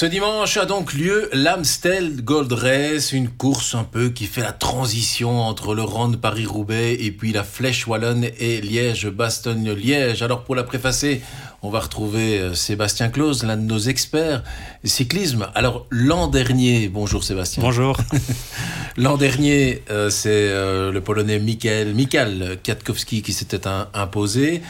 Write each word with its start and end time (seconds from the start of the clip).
Ce 0.00 0.06
dimanche 0.06 0.56
a 0.56 0.64
donc 0.64 0.94
lieu 0.94 1.28
l'Amstel 1.34 2.24
Gold 2.24 2.50
Race, 2.54 3.12
une 3.12 3.28
course 3.28 3.74
un 3.74 3.84
peu 3.84 4.08
qui 4.08 4.24
fait 4.24 4.40
la 4.40 4.52
transition 4.52 5.42
entre 5.42 5.74
le 5.74 5.82
Rond 5.82 6.12
Paris-Roubaix 6.12 6.96
et 6.98 7.12
puis 7.12 7.34
la 7.34 7.44
Flèche 7.44 7.86
Wallonne 7.86 8.24
et 8.38 8.62
Liège-Bastogne-Liège. 8.62 10.22
Alors 10.22 10.44
pour 10.44 10.54
la 10.54 10.62
préfacer, 10.62 11.20
on 11.60 11.68
va 11.68 11.80
retrouver 11.80 12.38
euh, 12.38 12.54
Sébastien 12.54 13.10
Claus, 13.10 13.42
l'un 13.42 13.58
de 13.58 13.62
nos 13.64 13.78
experts 13.78 14.42
cyclisme. 14.84 15.48
Alors 15.54 15.86
l'an 15.90 16.28
dernier, 16.28 16.88
bonjour 16.88 17.22
Sébastien. 17.22 17.62
Bonjour. 17.62 17.98
l'an 18.96 19.18
dernier, 19.18 19.82
euh, 19.90 20.08
c'est 20.08 20.30
euh, 20.30 20.90
le 20.92 21.02
Polonais 21.02 21.38
Mikael, 21.38 21.92
Mikal 21.92 22.56
Kwiatkowski 22.64 23.20
qui 23.20 23.34
s'était 23.34 23.68
imposé. 23.92 24.62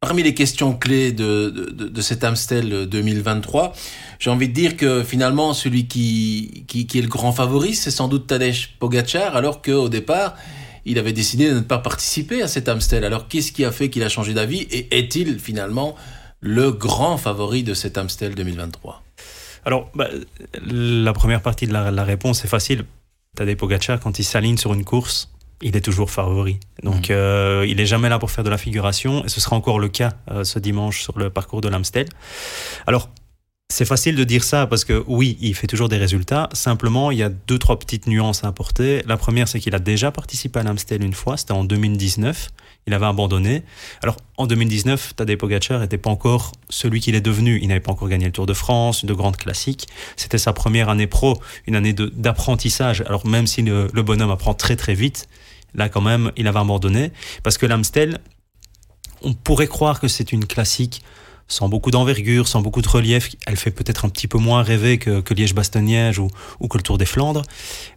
Parmi 0.00 0.22
les 0.22 0.32
questions 0.32 0.74
clés 0.74 1.10
de, 1.10 2.00
cet 2.00 2.22
Amstel 2.22 2.86
2023, 2.86 3.72
j'ai 4.20 4.30
envie 4.30 4.48
de 4.48 4.54
dire 4.54 4.76
que 4.76 5.02
finalement, 5.02 5.52
celui 5.54 5.88
qui, 5.88 6.64
est 6.72 7.02
le 7.02 7.08
grand 7.08 7.32
favori, 7.32 7.74
c'est 7.74 7.90
sans 7.90 8.06
doute 8.06 8.28
Tadej 8.28 8.76
Pogacar, 8.78 9.34
alors 9.34 9.60
qu'au 9.60 9.88
départ, 9.88 10.36
il 10.84 11.00
avait 11.00 11.12
décidé 11.12 11.50
de 11.50 11.54
ne 11.54 11.60
pas 11.60 11.78
participer 11.78 12.42
à 12.42 12.48
cet 12.48 12.68
Amstel. 12.68 13.04
Alors 13.04 13.26
qu'est-ce 13.26 13.50
qui 13.50 13.64
a 13.64 13.72
fait 13.72 13.90
qu'il 13.90 14.04
a 14.04 14.08
changé 14.08 14.34
d'avis 14.34 14.68
et 14.70 14.96
est-il 14.96 15.40
finalement 15.40 15.96
le 16.40 16.70
grand 16.70 17.18
favori 17.18 17.64
de 17.64 17.74
cet 17.74 17.98
Amstel 17.98 18.36
2023 18.36 19.02
Alors, 19.64 19.90
bah, 19.96 20.06
la 20.62 21.12
première 21.12 21.42
partie 21.42 21.66
de 21.66 21.72
la, 21.72 21.90
la 21.90 22.04
réponse 22.04 22.44
est 22.44 22.48
facile. 22.48 22.84
Tadej 23.34 23.56
Pogacar, 23.56 23.98
quand 23.98 24.20
il 24.20 24.24
s'aligne 24.24 24.58
sur 24.58 24.72
une 24.74 24.84
course, 24.84 25.28
il 25.62 25.76
est 25.76 25.80
toujours 25.80 26.10
favori. 26.10 26.58
Donc, 26.82 27.08
mm. 27.08 27.12
euh, 27.12 27.66
il 27.68 27.80
est 27.80 27.86
jamais 27.86 28.08
là 28.08 28.18
pour 28.18 28.30
faire 28.30 28.44
de 28.44 28.50
la 28.50 28.58
figuration, 28.58 29.24
et 29.24 29.28
ce 29.28 29.40
sera 29.40 29.56
encore 29.56 29.78
le 29.78 29.88
cas 29.88 30.12
euh, 30.30 30.44
ce 30.44 30.58
dimanche 30.58 31.02
sur 31.02 31.18
le 31.18 31.30
parcours 31.30 31.60
de 31.60 31.68
l'Amstel. 31.68 32.08
Alors, 32.86 33.10
c'est 33.70 33.84
facile 33.84 34.16
de 34.16 34.24
dire 34.24 34.44
ça 34.44 34.66
parce 34.66 34.84
que 34.84 35.04
oui, 35.06 35.36
il 35.42 35.54
fait 35.54 35.66
toujours 35.66 35.90
des 35.90 35.98
résultats. 35.98 36.48
Simplement, 36.54 37.10
il 37.10 37.18
y 37.18 37.22
a 37.22 37.28
deux, 37.28 37.58
trois 37.58 37.78
petites 37.78 38.06
nuances 38.06 38.42
à 38.42 38.48
apporter. 38.48 39.02
La 39.06 39.18
première, 39.18 39.46
c'est 39.46 39.60
qu'il 39.60 39.74
a 39.74 39.78
déjà 39.78 40.10
participé 40.10 40.60
à 40.60 40.62
l'Amstel 40.62 41.02
une 41.02 41.12
fois, 41.12 41.36
c'était 41.36 41.52
en 41.52 41.64
2019. 41.64 42.48
Il 42.88 42.94
avait 42.94 43.04
abandonné. 43.04 43.64
Alors, 44.02 44.16
en 44.38 44.46
2019, 44.46 45.14
Tadej 45.14 45.36
Pogacar 45.36 45.80
n'était 45.80 45.98
pas 45.98 46.08
encore 46.08 46.52
celui 46.70 47.00
qu'il 47.00 47.14
est 47.14 47.20
devenu. 47.20 47.58
Il 47.60 47.68
n'avait 47.68 47.80
pas 47.80 47.92
encore 47.92 48.08
gagné 48.08 48.24
le 48.24 48.32
Tour 48.32 48.46
de 48.46 48.54
France, 48.54 49.04
de 49.04 49.12
grandes 49.12 49.36
classiques. 49.36 49.88
C'était 50.16 50.38
sa 50.38 50.54
première 50.54 50.88
année 50.88 51.06
pro, 51.06 51.38
une 51.66 51.76
année 51.76 51.92
d'apprentissage. 51.92 53.02
Alors, 53.02 53.26
même 53.26 53.46
si 53.46 53.60
le, 53.60 53.88
bonhomme 54.02 54.30
apprend 54.30 54.54
très, 54.54 54.74
très 54.74 54.94
vite, 54.94 55.28
Là, 55.74 55.90
quand 55.90 56.00
même, 56.00 56.32
il 56.38 56.48
avait 56.48 56.60
abandonné. 56.60 57.12
Parce 57.42 57.58
que 57.58 57.66
l'Amstel, 57.66 58.20
on 59.20 59.34
pourrait 59.34 59.66
croire 59.66 60.00
que 60.00 60.08
c'est 60.08 60.32
une 60.32 60.46
classique 60.46 61.02
sans 61.46 61.68
beaucoup 61.68 61.90
d'envergure, 61.90 62.48
sans 62.48 62.62
beaucoup 62.62 62.80
de 62.80 62.88
relief. 62.88 63.28
Elle 63.46 63.56
fait 63.56 63.70
peut-être 63.70 64.06
un 64.06 64.08
petit 64.08 64.28
peu 64.28 64.38
moins 64.38 64.62
rêver 64.62 64.96
que, 64.96 65.34
Liège-Bastogne-Liège 65.34 66.18
ou, 66.18 66.30
que 66.68 66.78
le 66.78 66.82
Tour 66.82 66.96
des 66.96 67.04
Flandres. 67.04 67.42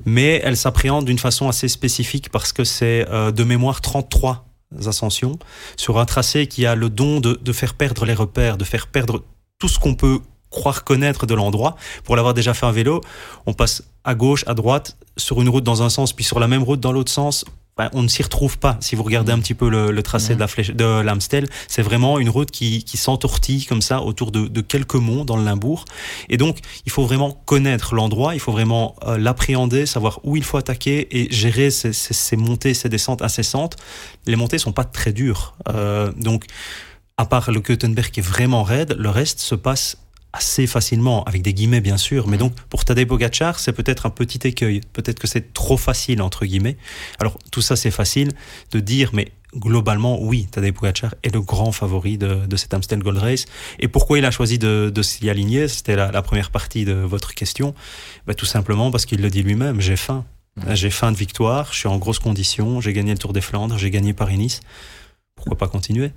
Mais 0.03 0.41
elle 0.43 0.57
s'appréhende 0.57 1.05
d'une 1.05 1.17
façon 1.17 1.47
assez 1.47 1.69
spécifique 1.69 2.29
parce 2.29 2.51
que 2.51 2.65
c'est 2.65 3.07
euh, 3.09 3.31
de 3.31 3.45
mémoire 3.45 3.79
33 3.79 4.50
ascensions 4.85 5.37
sur 5.77 5.99
un 5.99 6.05
tracé 6.05 6.47
qui 6.47 6.65
a 6.65 6.75
le 6.75 6.89
don 6.89 7.19
de, 7.19 7.39
de 7.41 7.53
faire 7.53 7.73
perdre 7.73 8.05
les 8.05 8.13
repères, 8.13 8.57
de 8.57 8.63
faire 8.63 8.87
perdre 8.87 9.23
tout 9.59 9.67
ce 9.67 9.79
qu'on 9.79 9.95
peut 9.95 10.19
croire 10.49 10.83
connaître 10.83 11.25
de 11.25 11.33
l'endroit. 11.33 11.75
Pour 12.03 12.15
l'avoir 12.15 12.33
déjà 12.33 12.53
fait 12.53 12.65
en 12.65 12.71
vélo, 12.71 13.01
on 13.45 13.53
passe 13.53 13.83
à 14.03 14.15
gauche, 14.15 14.43
à 14.47 14.53
droite, 14.53 14.97
sur 15.17 15.41
une 15.41 15.49
route 15.49 15.63
dans 15.63 15.81
un 15.81 15.89
sens, 15.89 16.13
puis 16.13 16.25
sur 16.25 16.39
la 16.39 16.47
même 16.47 16.63
route 16.63 16.79
dans 16.79 16.91
l'autre 16.91 17.11
sens 17.11 17.45
on 17.93 18.03
ne 18.03 18.07
s'y 18.07 18.23
retrouve 18.23 18.57
pas. 18.57 18.77
Si 18.79 18.95
vous 18.95 19.03
regardez 19.03 19.31
un 19.31 19.39
petit 19.39 19.53
peu 19.53 19.69
le, 19.69 20.03
tracé 20.03 20.35
de 20.35 20.39
la 20.39 20.47
flèche 20.47 20.71
de 20.71 21.01
l'Amstel, 21.01 21.47
c'est 21.67 21.81
vraiment 21.81 22.19
une 22.19 22.29
route 22.29 22.51
qui, 22.51 22.83
s'entortille 22.95 23.65
comme 23.65 23.81
ça 23.81 24.01
autour 24.01 24.31
de, 24.31 24.61
quelques 24.61 24.95
monts 24.95 25.25
dans 25.25 25.37
le 25.37 25.43
Limbourg. 25.43 25.85
Et 26.29 26.37
donc, 26.37 26.59
il 26.85 26.91
faut 26.91 27.03
vraiment 27.03 27.31
connaître 27.45 27.95
l'endroit, 27.95 28.33
il 28.35 28.39
faut 28.39 28.51
vraiment 28.51 28.95
euh, 29.07 29.17
l'appréhender, 29.17 29.85
savoir 29.85 30.19
où 30.23 30.35
il 30.35 30.43
faut 30.43 30.57
attaquer 30.57 31.07
et 31.17 31.31
gérer 31.31 31.71
ces, 31.71 32.35
montées, 32.35 32.73
ces 32.73 32.89
descentes 32.89 33.21
incessantes. 33.21 33.75
Les 34.25 34.35
montées 34.35 34.57
sont 34.57 34.71
pas 34.71 34.83
très 34.83 35.13
dures. 35.13 35.55
Euh, 35.69 36.11
donc, 36.15 36.45
à 37.17 37.25
part 37.25 37.51
le 37.51 37.61
Keutenberg 37.61 38.11
qui 38.11 38.19
est 38.19 38.23
vraiment 38.23 38.63
raide, 38.63 38.95
le 38.97 39.09
reste 39.09 39.39
se 39.39 39.55
passe 39.55 39.97
assez 40.33 40.67
facilement, 40.67 41.23
avec 41.25 41.41
des 41.41 41.53
guillemets 41.53 41.81
bien 41.81 41.97
sûr, 41.97 42.27
mais 42.27 42.37
donc 42.37 42.53
pour 42.69 42.85
Tadej 42.85 43.05
Pogacar, 43.05 43.59
c'est 43.59 43.73
peut-être 43.73 44.05
un 44.05 44.09
petit 44.09 44.39
écueil, 44.47 44.81
peut-être 44.93 45.19
que 45.19 45.27
c'est 45.27 45.53
trop 45.53 45.77
facile 45.77 46.21
entre 46.21 46.45
guillemets. 46.45 46.77
Alors 47.19 47.37
tout 47.51 47.61
ça 47.61 47.75
c'est 47.75 47.91
facile 47.91 48.31
de 48.71 48.79
dire, 48.79 49.11
mais 49.13 49.31
globalement 49.55 50.21
oui, 50.21 50.47
Tadej 50.49 50.73
Pogacar 50.73 51.15
est 51.23 51.33
le 51.33 51.41
grand 51.41 51.71
favori 51.71 52.17
de, 52.17 52.45
de 52.45 52.55
cet 52.55 52.73
Amstel 52.73 52.99
Gold 52.99 53.17
Race. 53.17 53.45
Et 53.79 53.87
pourquoi 53.87 54.17
il 54.19 54.25
a 54.25 54.31
choisi 54.31 54.57
de, 54.57 54.91
de 54.93 55.01
s'y 55.01 55.29
aligner? 55.29 55.67
C'était 55.67 55.95
la, 55.95 56.21
première 56.21 56.51
partie 56.51 56.85
de 56.85 56.93
votre 56.93 57.33
question. 57.33 57.73
Ben, 58.25 58.33
tout 58.33 58.45
simplement 58.45 58.91
parce 58.91 59.05
qu'il 59.05 59.21
le 59.21 59.29
dit 59.29 59.43
lui-même, 59.43 59.81
j'ai 59.81 59.97
faim. 59.97 60.25
J'ai 60.73 60.89
faim 60.89 61.13
de 61.13 61.17
victoire, 61.17 61.71
je 61.71 61.79
suis 61.79 61.87
en 61.87 61.97
grosse 61.97 62.19
condition, 62.19 62.81
j'ai 62.81 62.91
gagné 62.91 63.13
le 63.13 63.17
Tour 63.17 63.31
des 63.31 63.39
Flandres, 63.39 63.77
j'ai 63.77 63.89
gagné 63.89 64.13
Paris-Nice. 64.13 64.59
Pourquoi 65.35 65.57
pas 65.57 65.69
continuer? 65.69 66.11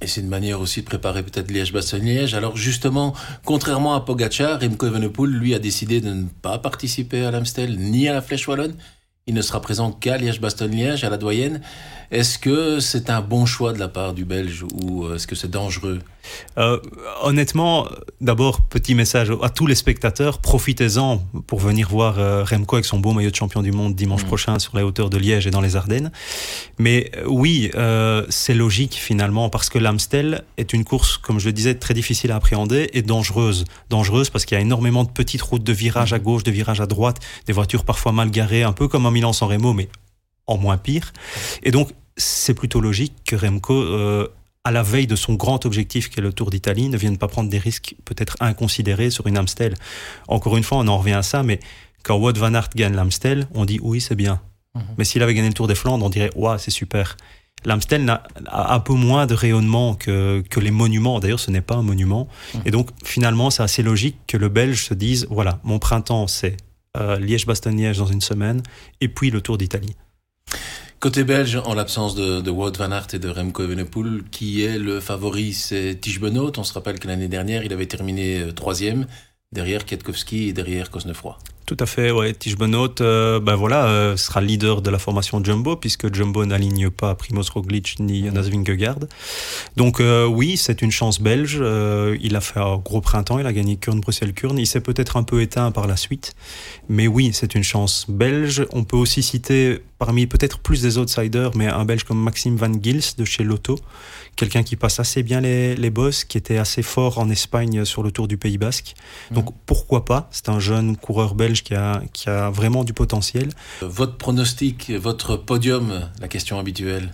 Et 0.00 0.06
c'est 0.06 0.20
une 0.20 0.28
manière 0.28 0.60
aussi 0.60 0.80
de 0.80 0.86
préparer 0.86 1.22
peut-être 1.22 1.50
Liège-Bastogne-Liège. 1.50 2.34
Alors 2.34 2.56
justement, 2.56 3.14
contrairement 3.44 3.94
à 3.94 4.00
Pogacar, 4.00 4.60
Remco 4.60 4.86
Evenepoel, 4.86 5.30
lui, 5.30 5.54
a 5.54 5.58
décidé 5.58 6.00
de 6.00 6.10
ne 6.10 6.24
pas 6.42 6.58
participer 6.58 7.24
à 7.24 7.30
l'Amstel 7.30 7.78
ni 7.78 8.08
à 8.08 8.14
la 8.14 8.22
Flèche 8.22 8.48
Wallonne. 8.48 8.74
Il 9.26 9.34
ne 9.34 9.42
sera 9.42 9.60
présent 9.60 9.92
qu'à 9.92 10.16
Liège-Bastogne-Liège, 10.16 11.04
à 11.04 11.10
la 11.10 11.18
doyenne. 11.18 11.60
Est-ce 12.10 12.38
que 12.38 12.80
c'est 12.80 13.10
un 13.10 13.20
bon 13.20 13.46
choix 13.46 13.72
de 13.72 13.78
la 13.78 13.88
part 13.88 14.14
du 14.14 14.24
Belge 14.24 14.64
ou 14.84 15.04
euh, 15.04 15.16
est-ce 15.16 15.26
que 15.26 15.36
c'est 15.36 15.50
dangereux? 15.50 16.00
Euh, 16.58 16.78
honnêtement, 17.22 17.88
d'abord, 18.20 18.60
petit 18.62 18.94
message 18.94 19.32
à 19.42 19.50
tous 19.50 19.66
les 19.66 19.74
spectateurs, 19.74 20.38
profitez-en 20.38 21.18
pour 21.46 21.60
venir 21.60 21.88
voir 21.88 22.18
euh, 22.18 22.44
Remco 22.44 22.76
avec 22.76 22.84
son 22.84 22.98
beau 22.98 23.12
maillot 23.12 23.30
de 23.30 23.36
champion 23.36 23.62
du 23.62 23.72
monde 23.72 23.94
dimanche 23.94 24.24
mm. 24.24 24.26
prochain 24.26 24.58
sur 24.58 24.76
les 24.76 24.82
hauteurs 24.82 25.10
de 25.10 25.18
Liège 25.18 25.46
et 25.46 25.50
dans 25.50 25.60
les 25.60 25.76
Ardennes. 25.76 26.10
Mais 26.78 27.10
euh, 27.16 27.24
oui, 27.26 27.70
c'est 28.28 28.54
logique 28.54 28.94
finalement 28.94 29.48
parce 29.48 29.68
que 29.68 29.78
l'Amstel 29.78 30.44
est 30.56 30.72
une 30.72 30.84
course, 30.84 31.16
comme 31.16 31.38
je 31.38 31.46
le 31.46 31.52
disais, 31.52 31.74
très 31.74 31.94
difficile 31.94 32.32
à 32.32 32.36
appréhender 32.36 32.90
et 32.92 33.02
dangereuse. 33.02 33.64
Dangereuse 33.88 34.30
parce 34.30 34.44
qu'il 34.44 34.56
y 34.56 34.58
a 34.58 34.62
énormément 34.62 35.04
de 35.04 35.10
petites 35.10 35.42
routes 35.42 35.64
de 35.64 35.72
virage 35.72 36.12
à 36.12 36.18
mm. 36.18 36.22
gauche, 36.22 36.42
de 36.42 36.50
virage 36.50 36.80
à 36.80 36.86
droite, 36.86 37.18
des 37.46 37.52
voitures 37.52 37.84
parfois 37.84 38.12
mal 38.12 38.30
garées, 38.30 38.62
un 38.62 38.72
peu 38.72 38.88
comme 38.88 39.06
en 39.06 39.10
Milan-San 39.10 39.48
Remo, 39.48 39.72
mais 39.72 39.88
en 40.46 40.56
moins 40.56 40.76
pire. 40.76 41.12
Et 41.62 41.70
donc, 41.70 41.90
c'est 42.16 42.54
plutôt 42.54 42.80
logique 42.80 43.14
que 43.24 43.36
Remco 43.36 44.28
à 44.64 44.70
la 44.70 44.82
veille 44.82 45.06
de 45.06 45.16
son 45.16 45.34
grand 45.34 45.64
objectif 45.64 46.10
qui 46.10 46.20
est 46.20 46.22
le 46.22 46.32
Tour 46.32 46.50
d'Italie, 46.50 46.88
ne 46.88 46.96
viennent 46.96 47.18
pas 47.18 47.28
prendre 47.28 47.48
des 47.48 47.58
risques 47.58 47.94
peut-être 48.04 48.36
inconsidérés 48.40 49.10
sur 49.10 49.26
une 49.26 49.38
Amstel. 49.38 49.74
Encore 50.28 50.56
une 50.56 50.64
fois, 50.64 50.78
on 50.78 50.88
en 50.88 50.98
revient 50.98 51.14
à 51.14 51.22
ça, 51.22 51.42
mais 51.42 51.60
quand 52.02 52.16
Wout 52.16 52.36
van 52.36 52.54
Aert 52.54 52.70
gagne 52.74 52.94
l'Amstel, 52.94 53.48
on 53.54 53.64
dit 53.64 53.78
oui, 53.82 54.00
c'est 54.00 54.14
bien. 54.14 54.40
Mhm. 54.74 54.82
Mais 54.98 55.04
s'il 55.04 55.22
avait 55.22 55.34
gagné 55.34 55.48
le 55.48 55.54
Tour 55.54 55.66
des 55.66 55.74
Flandres, 55.74 56.04
on 56.04 56.10
dirait 56.10 56.30
ouais, 56.36 56.58
c'est 56.58 56.70
super. 56.70 57.16
L'Amstel 57.64 58.08
a, 58.08 58.74
un 58.74 58.80
peu 58.80 58.94
moins 58.94 59.26
de 59.26 59.34
rayonnement 59.34 59.94
que, 59.94 60.42
que 60.48 60.60
les 60.60 60.70
monuments. 60.70 61.20
D'ailleurs, 61.20 61.40
ce 61.40 61.50
n'est 61.50 61.60
pas 61.60 61.76
un 61.76 61.82
monument. 61.82 62.28
Mhm. 62.54 62.62
Et 62.66 62.70
donc, 62.70 62.88
finalement, 63.04 63.50
c'est 63.50 63.62
assez 63.62 63.82
logique 63.82 64.16
que 64.26 64.36
le 64.36 64.48
Belge 64.48 64.84
se 64.84 64.94
dise 64.94 65.26
voilà, 65.30 65.60
mon 65.62 65.78
printemps, 65.78 66.26
c'est 66.26 66.56
euh, 66.96 67.18
Liège-Bastogne-Liège 67.18 67.98
dans 67.98 68.06
une 68.06 68.20
semaine, 68.20 68.62
et 69.00 69.08
puis 69.08 69.30
le 69.30 69.40
Tour 69.40 69.58
d'Italie. 69.58 69.94
Côté 71.00 71.24
belge, 71.24 71.58
en 71.64 71.72
l'absence 71.72 72.14
de, 72.14 72.50
Wout 72.50 72.76
van 72.76 72.92
Aert 72.92 73.06
et 73.14 73.18
de 73.18 73.30
Remco 73.30 73.62
Evenepoel, 73.62 74.22
qui 74.30 74.62
est 74.62 74.78
le 74.78 75.00
favori 75.00 75.54
C'est 75.54 75.98
Tige 75.98 76.20
Benoît. 76.20 76.52
On 76.58 76.62
se 76.62 76.74
rappelle 76.74 76.98
que 76.98 77.08
l'année 77.08 77.28
dernière, 77.28 77.64
il 77.64 77.72
avait 77.72 77.86
terminé 77.86 78.40
euh, 78.40 78.52
troisième, 78.52 79.06
derrière 79.50 79.86
Kietkowski 79.86 80.48
et 80.48 80.52
derrière 80.52 80.90
Cosnefroy. 80.90 81.38
Tout 81.64 81.78
à 81.80 81.86
fait, 81.86 82.10
ouais. 82.10 82.34
Tige 82.34 82.58
Benoît, 82.58 82.92
euh, 83.00 83.40
ben 83.40 83.54
voilà, 83.56 83.86
euh, 83.86 84.18
sera 84.18 84.42
leader 84.42 84.82
de 84.82 84.90
la 84.90 84.98
formation 84.98 85.42
Jumbo, 85.42 85.74
puisque 85.74 86.14
Jumbo 86.14 86.44
n'aligne 86.44 86.90
pas 86.90 87.14
Primoz 87.14 87.48
Roglic 87.48 87.96
ni 87.98 88.26
Jonas 88.26 88.50
Vingegaard. 88.50 88.98
Donc 89.78 90.02
oui, 90.28 90.58
c'est 90.58 90.82
une 90.82 90.90
chance 90.90 91.18
belge. 91.18 91.62
il 92.20 92.36
a 92.36 92.42
fait 92.42 92.60
un 92.60 92.76
gros 92.76 93.00
printemps, 93.00 93.38
il 93.38 93.46
a 93.46 93.54
gagné 93.54 93.76
Kurn-Bruxelles-Kurn. 93.76 94.58
Il 94.58 94.66
s'est 94.66 94.82
peut-être 94.82 95.16
un 95.16 95.22
peu 95.22 95.40
éteint 95.40 95.70
par 95.70 95.86
la 95.86 95.96
suite. 95.96 96.34
Mais 96.90 97.06
oui, 97.06 97.30
c'est 97.32 97.54
une 97.54 97.64
chance 97.64 98.04
belge. 98.06 98.66
On 98.72 98.84
peut 98.84 98.98
aussi 98.98 99.22
citer, 99.22 99.80
parmi 100.00 100.26
peut-être 100.26 100.58
plus 100.58 100.80
des 100.80 100.96
outsiders, 100.96 101.54
mais 101.54 101.66
un 101.68 101.84
belge 101.84 102.04
comme 102.04 102.20
Maxime 102.20 102.56
Van 102.56 102.72
Gils 102.72 103.14
de 103.18 103.24
chez 103.26 103.44
Lotto, 103.44 103.78
quelqu'un 104.34 104.62
qui 104.62 104.74
passe 104.74 104.98
assez 104.98 105.22
bien 105.22 105.42
les, 105.42 105.76
les 105.76 105.90
bosses, 105.90 106.24
qui 106.24 106.38
était 106.38 106.56
assez 106.56 106.82
fort 106.82 107.18
en 107.18 107.28
Espagne 107.28 107.84
sur 107.84 108.02
le 108.02 108.10
Tour 108.10 108.26
du 108.26 108.38
Pays 108.38 108.56
Basque. 108.56 108.94
Donc 109.30 109.54
pourquoi 109.66 110.06
pas? 110.06 110.26
C'est 110.32 110.48
un 110.48 110.58
jeune 110.58 110.96
coureur 110.96 111.34
belge 111.34 111.62
qui 111.62 111.74
a, 111.74 112.02
qui 112.14 112.30
a 112.30 112.48
vraiment 112.48 112.82
du 112.82 112.94
potentiel. 112.94 113.50
Votre 113.82 114.16
pronostic, 114.16 114.90
votre 114.90 115.36
podium, 115.36 116.08
la 116.18 116.28
question 116.28 116.58
habituelle? 116.58 117.12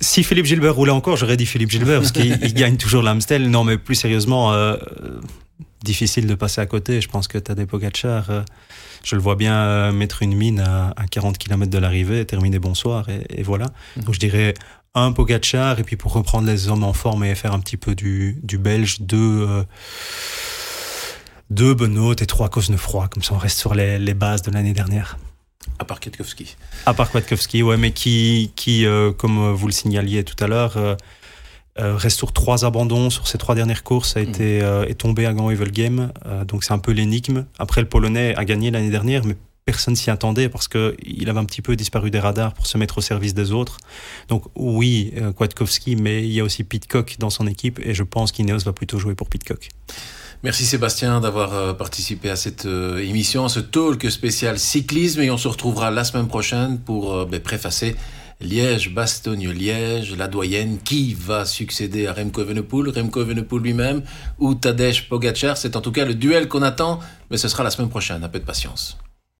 Si 0.00 0.24
Philippe 0.24 0.46
Gilbert 0.46 0.74
roulait 0.74 0.90
encore, 0.90 1.18
j'aurais 1.18 1.36
dit 1.36 1.44
Philippe 1.44 1.70
Gilbert, 1.70 2.00
parce 2.00 2.12
qu'il 2.12 2.54
gagne 2.54 2.78
toujours 2.78 3.02
l'Amstel. 3.02 3.50
Non, 3.50 3.64
mais 3.64 3.76
plus 3.76 3.94
sérieusement, 3.94 4.54
euh, 4.54 4.78
difficile 5.82 6.26
de 6.26 6.34
passer 6.34 6.60
à 6.60 6.66
côté. 6.66 7.00
Je 7.00 7.08
pense 7.08 7.28
que 7.28 7.38
Tadej 7.38 7.66
Pogacar, 7.66 8.30
euh, 8.30 8.42
je 9.04 9.16
le 9.16 9.22
vois 9.22 9.36
bien 9.36 9.54
euh, 9.54 9.92
mettre 9.92 10.22
une 10.22 10.34
mine 10.34 10.60
à, 10.60 10.94
40 11.10 11.38
km 11.38 11.70
de 11.70 11.78
l'arrivée, 11.78 12.24
terminer 12.24 12.58
bonsoir, 12.58 13.08
et, 13.08 13.24
et 13.30 13.42
voilà. 13.42 13.66
Mhm. 13.96 14.04
Donc 14.04 14.14
je 14.14 14.20
dirais 14.20 14.54
un 14.94 15.12
Pogachar, 15.12 15.78
et 15.78 15.84
puis 15.84 15.96
pour 15.96 16.12
reprendre 16.12 16.46
les 16.46 16.68
hommes 16.68 16.84
en 16.84 16.92
forme 16.92 17.24
et 17.24 17.34
faire 17.34 17.52
un 17.52 17.60
petit 17.60 17.76
peu 17.76 17.94
du, 17.94 18.38
du 18.42 18.58
belge, 18.58 19.00
deux, 19.00 19.46
euh, 19.48 19.64
deux 21.50 21.74
Benoît 21.74 22.14
et 22.18 22.26
trois 22.26 22.48
Cosnefroy, 22.48 23.08
comme 23.08 23.22
ça 23.22 23.34
on 23.34 23.38
reste 23.38 23.58
sur 23.58 23.74
les, 23.74 23.98
les 23.98 24.14
bases 24.14 24.42
de 24.42 24.50
l'année 24.50 24.72
dernière. 24.72 25.18
À 25.78 25.84
part 25.84 26.00
Kwiatkowski. 26.00 26.56
À 26.86 26.94
part 26.94 27.10
Kwiatkowski, 27.10 27.62
ouais, 27.62 27.76
mais 27.76 27.92
qui, 27.92 28.52
qui 28.56 28.84
euh, 28.84 29.12
comme 29.12 29.52
vous 29.52 29.66
le 29.66 29.72
signaliez 29.72 30.24
tout 30.24 30.42
à 30.42 30.48
l'heure, 30.48 30.76
reste 31.80 32.16
sur 32.16 32.32
trois 32.32 32.64
abandons 32.64 33.10
sur 33.10 33.28
ses 33.28 33.38
trois 33.38 33.54
dernières 33.54 33.82
courses, 33.82 34.16
a 34.16 34.20
été, 34.20 34.62
euh, 34.62 34.84
est 34.84 34.94
tombé 34.94 35.26
à 35.26 35.32
Grand 35.32 35.50
Evil 35.50 35.70
Game, 35.70 36.12
euh, 36.26 36.44
donc 36.44 36.64
c'est 36.64 36.72
un 36.72 36.78
peu 36.78 36.92
l'énigme. 36.92 37.46
Après, 37.58 37.80
le 37.80 37.88
Polonais 37.88 38.34
a 38.36 38.44
gagné 38.44 38.70
l'année 38.70 38.90
dernière, 38.90 39.24
mais 39.24 39.36
personne 39.64 39.94
s'y 39.94 40.10
attendait 40.10 40.48
parce 40.48 40.68
qu'il 40.68 41.28
avait 41.28 41.38
un 41.38 41.44
petit 41.44 41.62
peu 41.62 41.76
disparu 41.76 42.10
des 42.10 42.18
radars 42.18 42.54
pour 42.54 42.66
se 42.66 42.76
mettre 42.78 42.98
au 42.98 43.00
service 43.00 43.34
des 43.34 43.52
autres. 43.52 43.78
Donc 44.28 44.44
oui, 44.56 45.12
euh, 45.16 45.32
Kwiatkowski, 45.32 45.96
mais 45.96 46.24
il 46.24 46.32
y 46.32 46.40
a 46.40 46.44
aussi 46.44 46.64
Pitcock 46.64 47.16
dans 47.18 47.30
son 47.30 47.46
équipe 47.46 47.78
et 47.84 47.94
je 47.94 48.02
pense 48.02 48.32
qu'Ineos 48.32 48.60
va 48.64 48.72
plutôt 48.72 48.98
jouer 48.98 49.14
pour 49.14 49.28
Pitcock. 49.28 49.68
Merci 50.42 50.64
Sébastien 50.64 51.20
d'avoir 51.20 51.52
euh, 51.52 51.74
participé 51.74 52.30
à 52.30 52.36
cette 52.36 52.64
euh, 52.64 53.04
émission, 53.04 53.44
à 53.44 53.50
ce 53.50 53.60
talk 53.60 54.10
spécial 54.10 54.58
cyclisme 54.58 55.20
et 55.20 55.30
on 55.30 55.36
se 55.36 55.48
retrouvera 55.48 55.90
la 55.90 56.02
semaine 56.02 56.28
prochaine 56.28 56.78
pour 56.78 57.12
euh, 57.12 57.26
ben, 57.26 57.40
préfacer 57.40 57.94
Liège, 58.40 58.94
Bastogne, 58.94 59.50
Liège, 59.50 60.16
la 60.16 60.26
doyenne, 60.26 60.78
qui 60.82 61.12
va 61.12 61.44
succéder 61.44 62.06
à 62.06 62.14
Remco 62.14 62.40
Evenepoel, 62.40 62.88
Remco 62.88 63.20
Evenepoel 63.20 63.62
lui-même 63.62 64.02
ou 64.38 64.54
Tadej 64.54 65.08
Pogacar? 65.08 65.58
C'est 65.58 65.76
en 65.76 65.82
tout 65.82 65.92
cas 65.92 66.06
le 66.06 66.14
duel 66.14 66.48
qu'on 66.48 66.62
attend, 66.62 67.00
mais 67.30 67.36
ce 67.36 67.48
sera 67.48 67.62
la 67.64 67.70
semaine 67.70 67.90
prochaine. 67.90 68.24
Un 68.24 68.28
peu 68.28 68.38
de 68.38 68.44
patience. 68.44 68.96